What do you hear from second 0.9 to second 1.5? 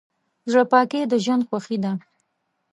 د ژوند